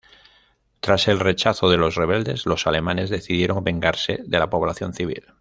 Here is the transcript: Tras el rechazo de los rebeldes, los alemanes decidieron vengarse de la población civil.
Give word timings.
Tras 0.79 1.07
el 1.07 1.19
rechazo 1.19 1.69
de 1.69 1.77
los 1.77 1.93
rebeldes, 1.93 2.47
los 2.47 2.65
alemanes 2.65 3.11
decidieron 3.11 3.63
vengarse 3.63 4.19
de 4.25 4.39
la 4.39 4.49
población 4.49 4.95
civil. 4.95 5.23